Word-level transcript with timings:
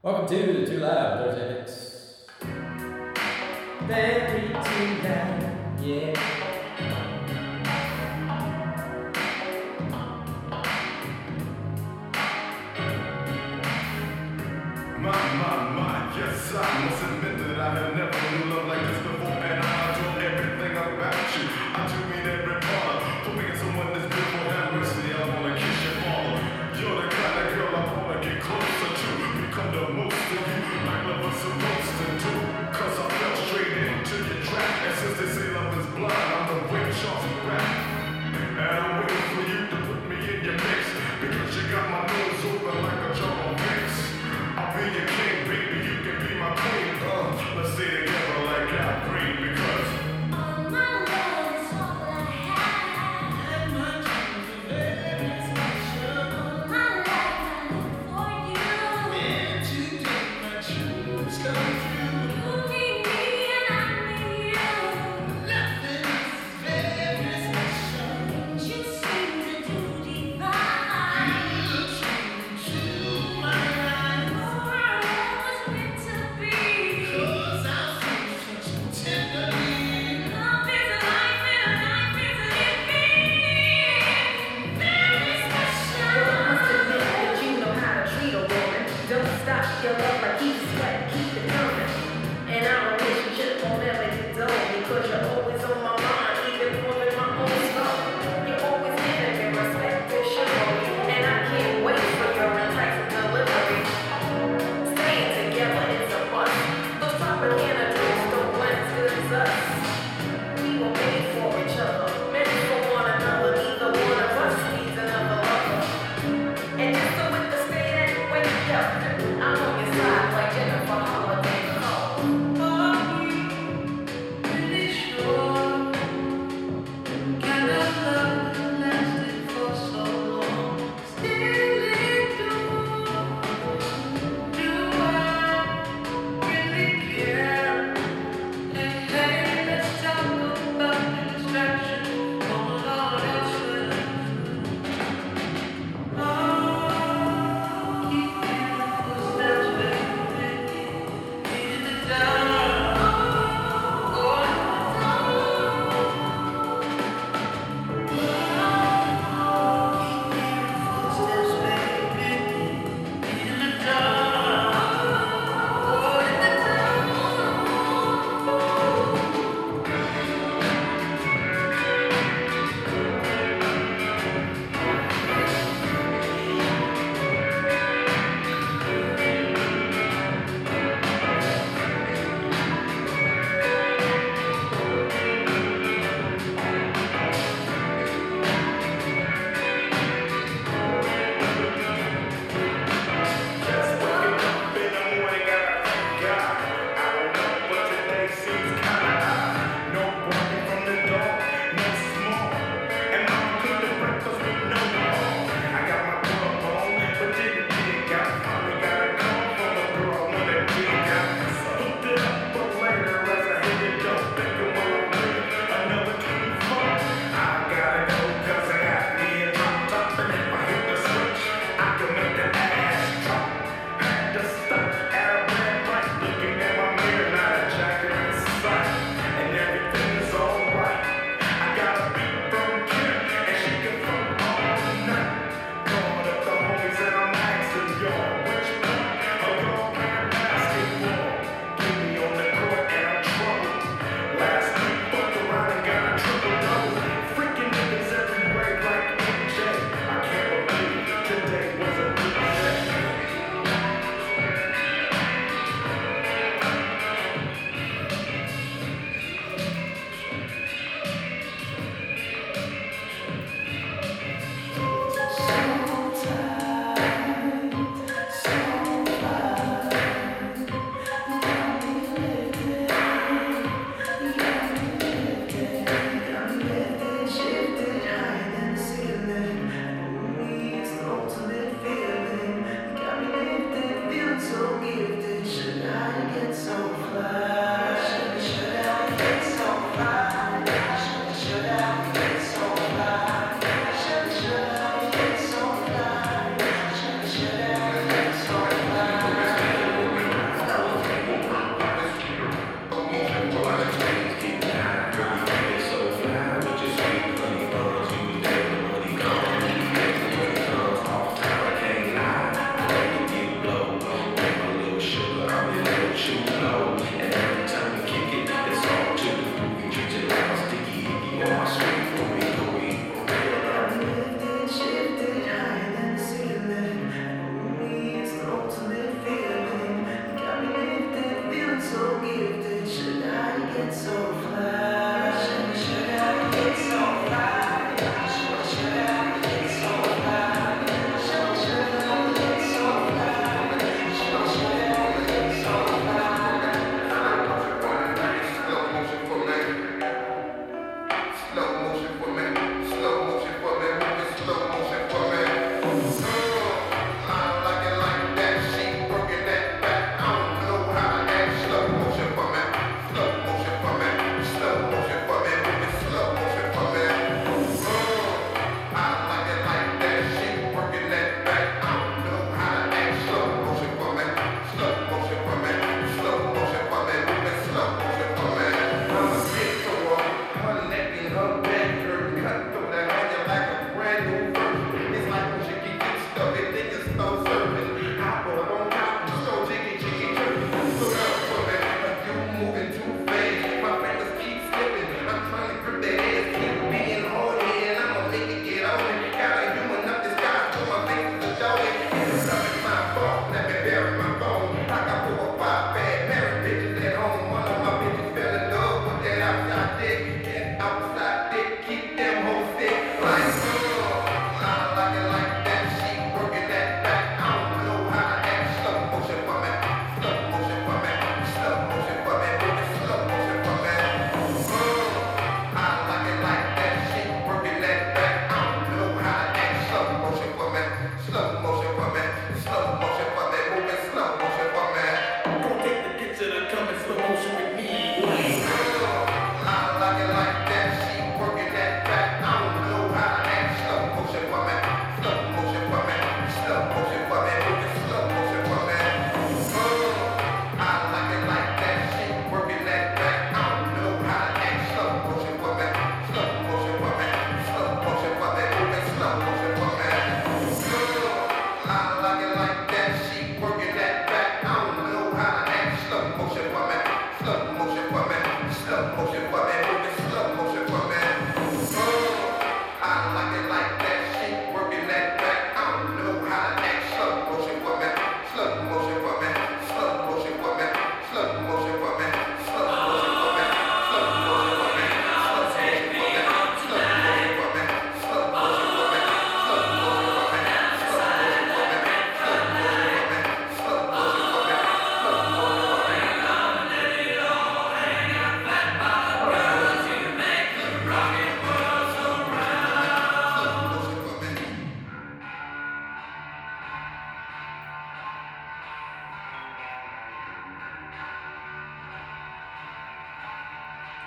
Welcome 0.00 0.28
to 0.28 0.52
the 0.60 0.64
Two 0.64 0.78
Loud 0.78 1.18
Thursday 1.18 1.58
Mix. 1.58 2.24
Very 3.88 4.48
too 4.48 5.02
loud, 5.02 5.80
yeah. 5.82 6.47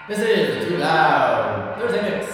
This 0.08 0.20
is 0.20 0.67
Too 0.67 0.77
Loud 0.77 1.77
Thursday 1.77 2.01
Mix. 2.01 2.30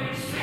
Be 0.00 0.39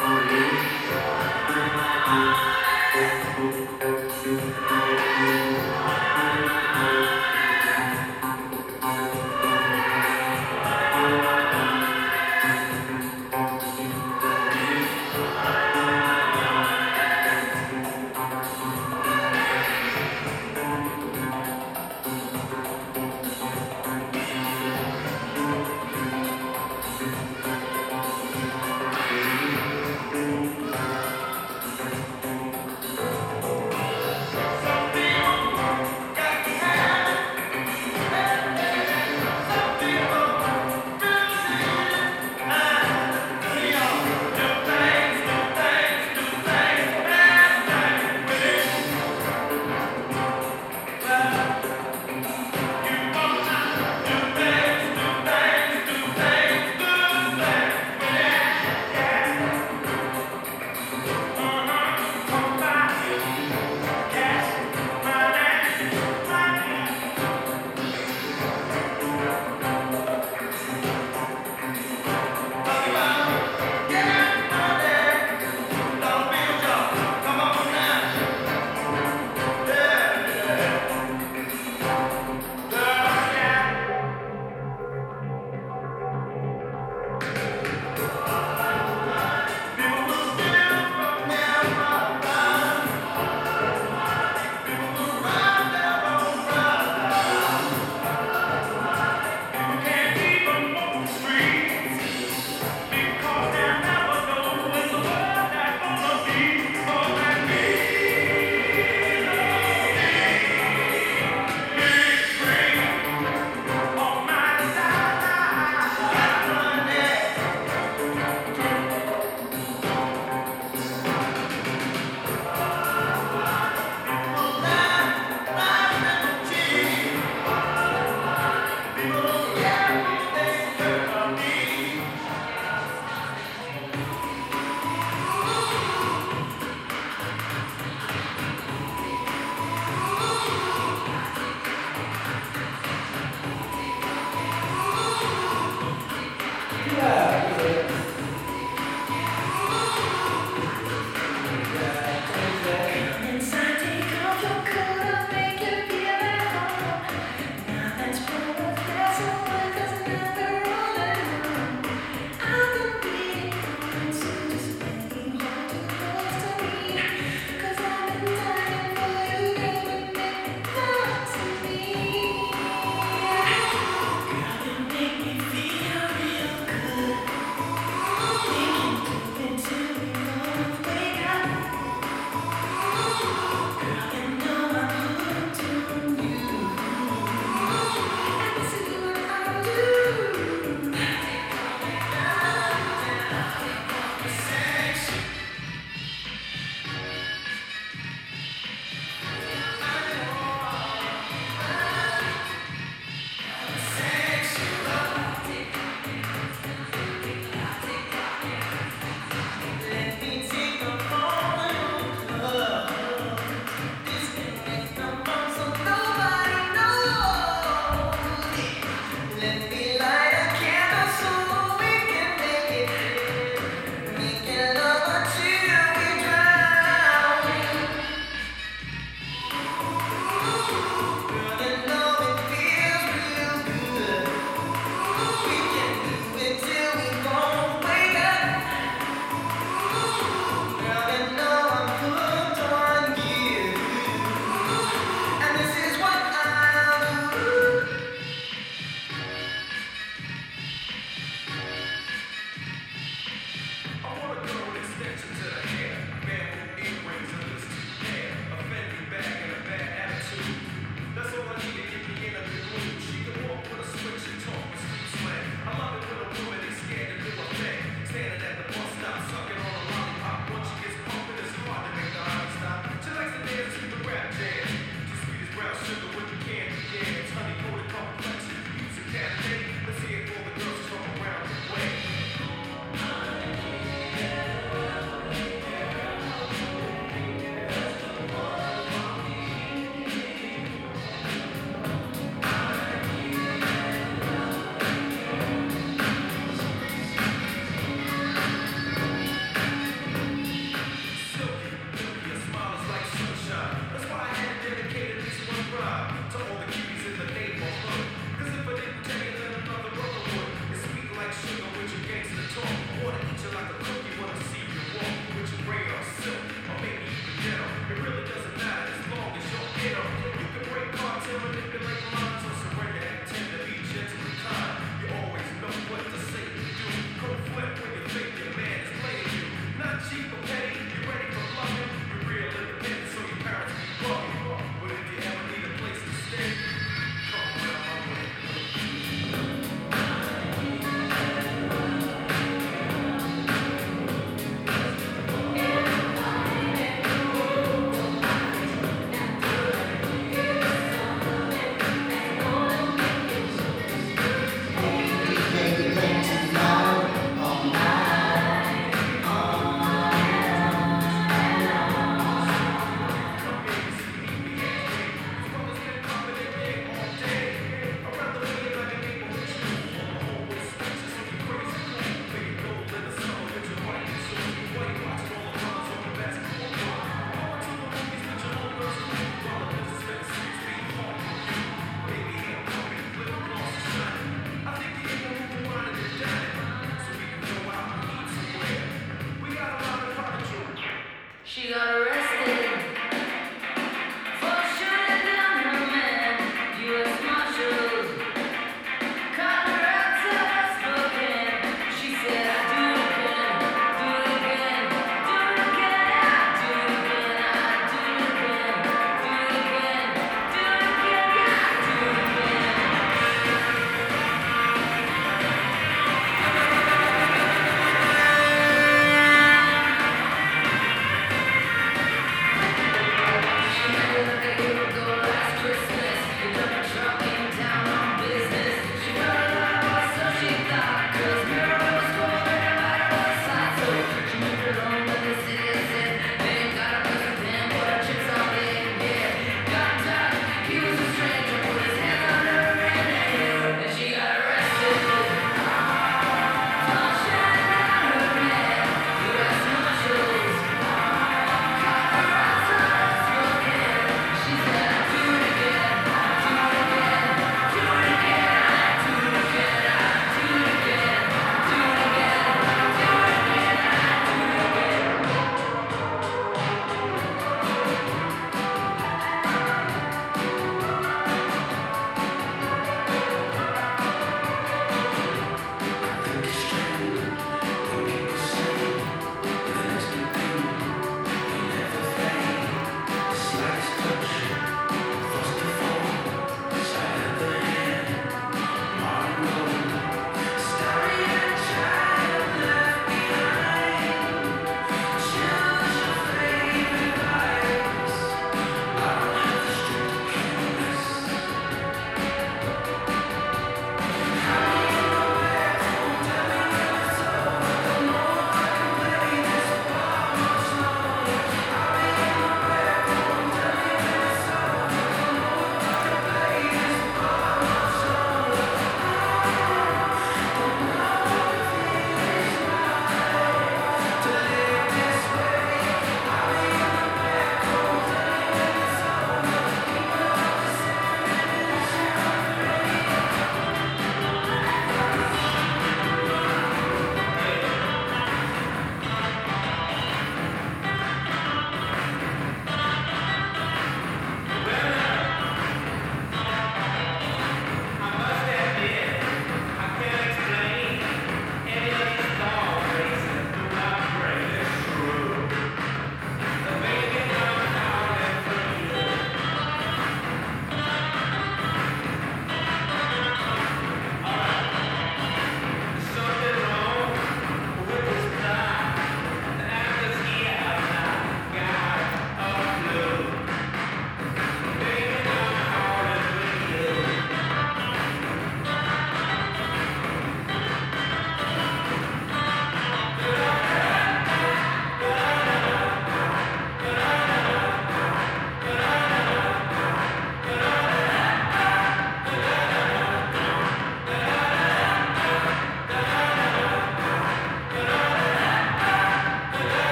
Thank 0.00 0.31